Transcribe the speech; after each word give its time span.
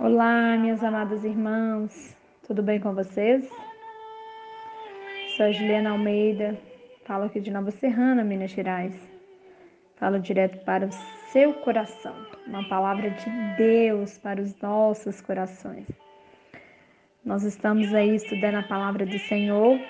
Olá, 0.00 0.56
minhas 0.56 0.84
amadas 0.84 1.24
irmãs, 1.24 2.16
tudo 2.46 2.62
bem 2.62 2.78
com 2.78 2.94
vocês? 2.94 3.50
Sou 5.36 5.46
a 5.46 5.50
Juliana 5.50 5.90
Almeida, 5.90 6.56
falo 7.04 7.24
aqui 7.24 7.40
de 7.40 7.50
Nova 7.50 7.72
Serrana, 7.72 8.22
Minas 8.22 8.52
Gerais. 8.52 8.94
Falo 9.96 10.20
direto 10.20 10.64
para 10.64 10.86
o 10.86 10.92
seu 11.32 11.52
coração, 11.52 12.14
uma 12.46 12.62
palavra 12.68 13.10
de 13.10 13.28
Deus 13.56 14.16
para 14.18 14.40
os 14.40 14.56
nossos 14.60 15.20
corações. 15.20 15.88
Nós 17.24 17.42
estamos 17.42 17.92
aí 17.92 18.14
estudando 18.14 18.58
a 18.58 18.62
palavra 18.62 19.04
do 19.04 19.18
Senhor 19.18 19.80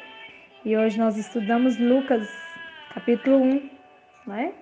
e 0.65 0.75
hoje 0.75 0.99
nós 0.99 1.19
estudamos 1.19 1.79
Lucas, 1.79 2.27
capítulo 2.95 3.43
1, 3.43 3.71
né? 4.27 4.55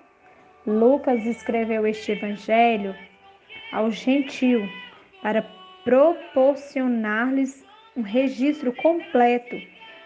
Lucas 0.65 1.25
escreveu 1.25 1.87
este 1.87 2.11
evangelho 2.11 2.93
ao 3.71 3.89
gentio 3.89 4.67
para 5.27 5.45
proporcionar-lhes 5.83 7.61
um 7.97 8.01
registro 8.01 8.71
completo 8.71 9.57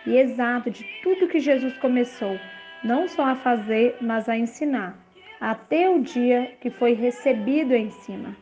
e 0.03 0.17
exato 0.17 0.71
de 0.71 0.83
tudo 1.03 1.27
que 1.27 1.39
Jesus 1.39 1.77
começou, 1.77 2.39
não 2.83 3.07
só 3.07 3.25
a 3.25 3.35
fazer, 3.35 3.97
mas 4.01 4.27
a 4.27 4.35
ensinar, 4.35 4.97
até 5.39 5.87
o 5.87 6.01
dia 6.01 6.57
que 6.59 6.71
foi 6.71 6.93
recebido 6.93 7.75
em 7.75 7.91
cima. 7.91 8.35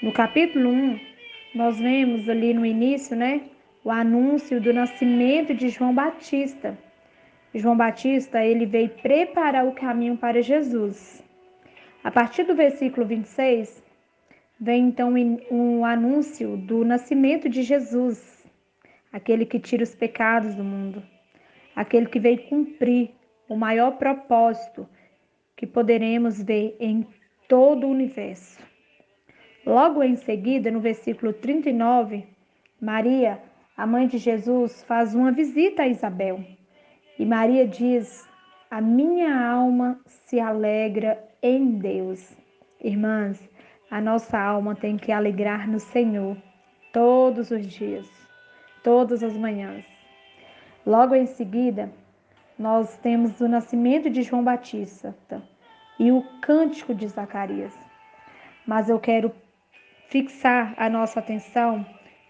No 0.00 0.12
capítulo 0.12 0.70
1, 0.70 1.00
nós 1.56 1.80
vemos 1.80 2.28
ali 2.28 2.54
no 2.54 2.64
início, 2.64 3.16
né, 3.16 3.40
o 3.82 3.90
anúncio 3.90 4.60
do 4.60 4.72
nascimento 4.72 5.52
de 5.52 5.70
João 5.70 5.92
Batista. 5.92 6.78
João 7.52 7.76
Batista, 7.76 8.44
ele 8.44 8.64
veio 8.64 8.90
preparar 8.90 9.66
o 9.66 9.72
caminho 9.72 10.16
para 10.16 10.40
Jesus. 10.40 11.20
A 12.04 12.12
partir 12.12 12.44
do 12.44 12.54
versículo 12.54 13.04
26, 13.04 13.89
vem 14.60 14.88
então 14.88 15.14
um 15.50 15.84
anúncio 15.84 16.56
do 16.56 16.84
nascimento 16.84 17.48
de 17.48 17.62
Jesus, 17.62 18.46
aquele 19.10 19.46
que 19.46 19.58
tira 19.58 19.82
os 19.82 19.94
pecados 19.94 20.54
do 20.54 20.62
mundo, 20.62 21.02
aquele 21.74 22.06
que 22.06 22.20
veio 22.20 22.46
cumprir 22.48 23.12
o 23.48 23.56
maior 23.56 23.92
propósito 23.92 24.86
que 25.56 25.66
poderemos 25.66 26.42
ver 26.42 26.76
em 26.78 27.06
todo 27.48 27.86
o 27.86 27.90
universo. 27.90 28.62
Logo 29.64 30.02
em 30.02 30.16
seguida, 30.16 30.70
no 30.70 30.80
versículo 30.80 31.32
39, 31.32 32.26
Maria, 32.80 33.42
a 33.76 33.86
mãe 33.86 34.06
de 34.06 34.18
Jesus, 34.18 34.82
faz 34.84 35.14
uma 35.14 35.32
visita 35.32 35.82
a 35.82 35.88
Isabel. 35.88 36.44
E 37.18 37.26
Maria 37.26 37.66
diz: 37.66 38.26
A 38.70 38.80
minha 38.80 39.46
alma 39.46 40.00
se 40.06 40.38
alegra 40.40 41.22
em 41.42 41.78
Deus. 41.78 42.34
Irmãs, 42.82 43.49
a 43.90 44.00
nossa 44.00 44.38
alma 44.38 44.74
tem 44.74 44.96
que 44.96 45.10
alegrar 45.10 45.68
no 45.68 45.80
Senhor 45.80 46.36
todos 46.92 47.50
os 47.50 47.66
dias, 47.66 48.08
todas 48.84 49.22
as 49.22 49.36
manhãs. 49.36 49.84
Logo 50.86 51.14
em 51.14 51.26
seguida, 51.26 51.92
nós 52.58 52.96
temos 52.98 53.40
o 53.40 53.48
nascimento 53.48 54.08
de 54.08 54.22
João 54.22 54.44
Batista 54.44 55.14
e 55.98 56.12
o 56.12 56.22
cântico 56.40 56.94
de 56.94 57.08
Zacarias. 57.08 57.76
Mas 58.66 58.88
eu 58.88 59.00
quero 59.00 59.32
fixar 60.08 60.74
a 60.76 60.88
nossa 60.88 61.18
atenção 61.18 61.84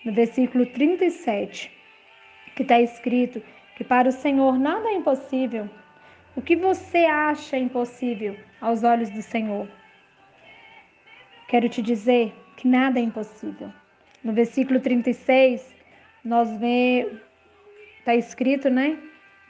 no 0.04 0.12
versículo 0.12 0.64
37, 0.66 1.70
que 2.56 2.62
está 2.62 2.80
escrito 2.80 3.42
que 3.76 3.84
para 3.84 4.08
o 4.08 4.12
Senhor 4.12 4.58
nada 4.58 4.88
é 4.88 4.94
impossível. 4.94 5.68
O 6.34 6.40
que 6.40 6.56
você 6.56 7.04
acha 7.04 7.58
impossível 7.58 8.36
aos 8.60 8.82
olhos 8.82 9.10
do 9.10 9.20
Senhor? 9.20 9.68
Quero 11.50 11.68
te 11.68 11.82
dizer 11.82 12.32
que 12.56 12.68
nada 12.68 13.00
é 13.00 13.02
impossível. 13.02 13.72
No 14.22 14.32
versículo 14.32 14.78
36, 14.78 15.74
nós 16.24 16.48
vê 16.58 17.08
está 17.98 18.14
escrito, 18.14 18.70
né, 18.70 18.96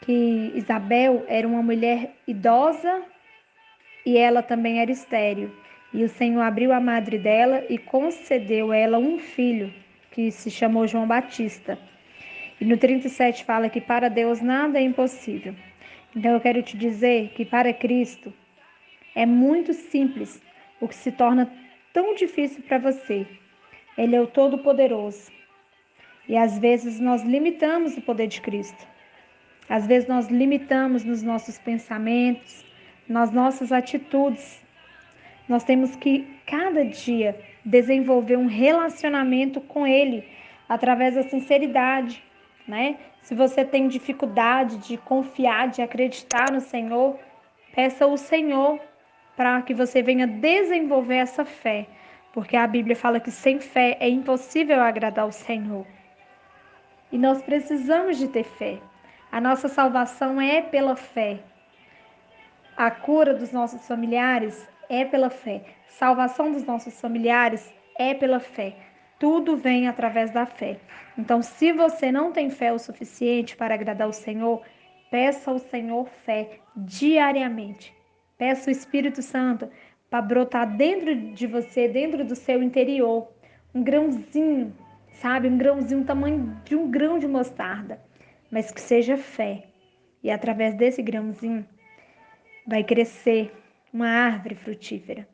que 0.01 0.51
Isabel 0.55 1.27
era 1.29 1.47
uma 1.47 1.63
mulher 1.63 2.15
idosa 2.27 3.03
e 4.07 4.17
ela 4.17 4.43
também 4.43 4.81
era 4.81 4.91
estéril. 4.91 5.55
E 5.93 6.03
o 6.03 6.09
Senhor 6.09 6.41
abriu 6.41 6.73
a 6.73 6.81
madre 6.81 7.19
dela 7.19 7.67
e 7.69 7.77
concedeu 7.77 8.73
a 8.73 8.77
ela 8.79 8.99
um 8.99 9.19
filho, 9.19 9.71
que 10.11 10.31
se 10.31 10.51
chamou 10.51 10.87
João 10.87 11.07
Batista. 11.07 11.79
E 12.59 12.65
no 12.65 12.79
37 12.79 13.45
fala 13.45 13.69
que 13.69 13.79
para 13.81 14.09
Deus 14.09 14.41
nada 14.41 14.79
é 14.79 14.83
impossível. 14.83 15.55
Então 16.17 16.33
eu 16.33 16.41
quero 16.41 16.63
te 16.63 16.79
dizer 16.79 17.35
que 17.35 17.45
para 17.45 17.75
Cristo 17.75 18.33
é 19.15 19.27
muito 19.27 19.75
simples 19.75 20.41
o 20.81 20.89
que 20.89 20.95
se 20.95 21.13
torna 21.13 21.61
tão 21.93 22.15
difícil 22.15 22.63
para 22.63 22.79
você. 22.79 23.27
Ele 23.97 24.17
é 24.17 24.21
o 24.21 24.27
Todo-Poderoso. 24.27 25.31
E 26.29 26.37
às 26.37 26.59
vezes 26.59 27.01
nós 27.01 27.23
limitamos 27.23 27.97
o 27.97 28.03
poder 28.03 28.29
de 28.29 28.41
Cristo. 28.41 28.87
Às 29.69 29.87
vezes 29.87 30.09
nós 30.09 30.29
limitamos 30.29 31.05
nos 31.05 31.23
nossos 31.23 31.59
pensamentos, 31.59 32.65
nas 33.09 33.31
nossas 33.33 33.73
atitudes. 33.73 34.61
Nós 35.49 35.65
temos 35.65 35.97
que 35.97 36.27
cada 36.47 36.85
dia 36.85 37.39
desenvolver 37.65 38.37
um 38.37 38.47
relacionamento 38.47 39.61
com 39.61 39.87
Ele 39.87 40.25
através 40.69 41.15
da 41.15 41.25
sinceridade, 41.25 42.23
né? 42.67 42.97
Se 43.23 43.35
você 43.35 43.65
tem 43.65 43.89
dificuldade 43.89 44.79
de 44.79 44.97
confiar, 44.97 45.69
de 45.69 45.83
acreditar 45.83 46.51
no 46.53 46.61
Senhor, 46.61 47.19
peça 47.75 48.05
ao 48.05 48.17
Senhor 48.17 48.81
para 49.41 49.63
que 49.63 49.73
você 49.73 50.03
venha 50.03 50.27
desenvolver 50.27 51.15
essa 51.15 51.47
fé, 51.47 51.87
porque 52.31 52.59
a 52.59 52.67
Bíblia 52.67 52.95
fala 52.95 53.19
que 53.19 53.31
sem 53.31 53.59
fé 53.59 53.97
é 53.99 54.07
impossível 54.07 54.83
agradar 54.83 55.27
o 55.27 55.33
Senhor. 55.33 55.87
E 57.11 57.17
nós 57.17 57.41
precisamos 57.41 58.19
de 58.19 58.29
ter 58.29 58.45
fé. 58.45 58.79
A 59.33 59.41
nossa 59.41 59.67
salvação 59.67 60.39
é 60.39 60.61
pela 60.61 60.95
fé. 60.95 61.41
A 62.77 62.91
cura 62.91 63.33
dos 63.33 63.51
nossos 63.51 63.89
familiares 63.89 64.69
é 64.91 65.07
pela 65.07 65.31
fé. 65.31 65.65
Salvação 65.89 66.53
dos 66.53 66.67
nossos 66.67 67.01
familiares 67.01 67.73
é 67.99 68.13
pela 68.13 68.41
fé. 68.41 68.77
Tudo 69.19 69.57
vem 69.57 69.89
através 69.89 70.31
da 70.33 70.45
fé. 70.45 70.79
Então, 71.17 71.41
se 71.41 71.73
você 71.73 72.13
não 72.13 72.31
tem 72.31 72.51
fé 72.51 72.75
o 72.75 72.79
suficiente 72.79 73.57
para 73.57 73.73
agradar 73.73 74.07
o 74.07 74.13
Senhor, 74.13 74.61
peça 75.11 75.51
ao 75.51 75.59
Senhor 75.59 76.07
fé 76.27 76.61
diariamente. 76.77 77.99
Peça 78.41 78.71
o 78.71 78.73
Espírito 78.73 79.21
Santo 79.21 79.69
para 80.09 80.23
brotar 80.23 80.75
dentro 80.75 81.15
de 81.15 81.47
você, 81.47 81.87
dentro 81.87 82.25
do 82.25 82.35
seu 82.35 82.63
interior, 82.63 83.31
um 83.75 83.83
grãozinho, 83.83 84.75
sabe? 85.13 85.47
Um 85.47 85.59
grãozinho, 85.59 86.07
tamanho 86.07 86.59
de 86.65 86.75
um 86.75 86.91
grão 86.91 87.19
de 87.19 87.29
mostarda, 87.29 88.01
mas 88.51 88.73
que 88.73 88.81
seja 88.81 89.19
fé. 89.19 89.65
E 90.23 90.31
através 90.31 90.75
desse 90.75 91.03
grãozinho 91.03 91.67
vai 92.67 92.83
crescer 92.83 93.53
uma 93.93 94.09
árvore 94.09 94.55
frutífera. 94.55 95.29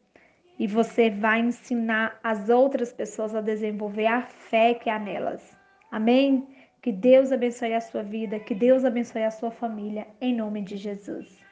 E 0.59 0.67
você 0.67 1.09
vai 1.09 1.39
ensinar 1.39 2.19
as 2.25 2.49
outras 2.49 2.93
pessoas 2.93 3.37
a 3.37 3.41
desenvolver 3.41 4.07
a 4.07 4.23
fé 4.23 4.75
que 4.75 4.91
há 4.91 4.99
nelas. 4.99 5.57
Amém? 5.93 6.45
Que 6.83 6.91
Deus 6.91 7.31
abençoe 7.31 7.73
a 7.73 7.81
sua 7.81 8.03
vida, 8.03 8.41
que 8.41 8.55
Deus 8.55 8.85
abençoe 8.85 9.23
a 9.23 9.31
sua 9.31 9.53
família, 9.53 10.09
em 10.21 10.35
nome 10.35 10.61
de 10.61 10.77
Jesus. 10.77 11.46